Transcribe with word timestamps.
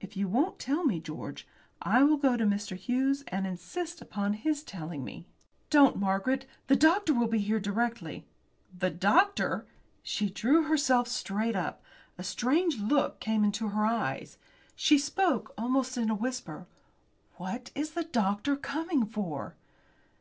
If 0.00 0.16
you 0.16 0.26
won't 0.26 0.58
tell 0.58 0.82
me, 0.84 0.98
George, 0.98 1.46
I 1.80 2.02
will 2.02 2.16
go 2.16 2.36
to 2.36 2.44
Mr. 2.44 2.76
Hughes 2.76 3.22
and 3.28 3.46
insist 3.46 4.00
upon 4.02 4.32
his 4.32 4.64
telling 4.64 5.04
me." 5.04 5.24
"Don't, 5.70 5.94
Margaret. 5.98 6.46
The 6.66 6.74
doctor 6.74 7.14
will 7.14 7.28
be 7.28 7.38
here 7.38 7.60
directly." 7.60 8.26
"The 8.76 8.90
doctor?" 8.90 9.66
She 10.02 10.30
drew 10.30 10.64
herself 10.64 11.06
straight 11.06 11.54
up. 11.54 11.80
A 12.18 12.24
strange 12.24 12.78
look 12.80 13.20
came 13.20 13.44
into 13.44 13.68
her 13.68 13.86
eyes. 13.86 14.36
She 14.74 14.98
spoke 14.98 15.54
almost 15.56 15.96
in 15.96 16.10
a 16.10 16.14
whisper. 16.16 16.66
"What 17.36 17.70
is 17.76 17.92
the 17.92 18.02
doctor 18.02 18.56
coming 18.56 19.06
for?" 19.06 19.54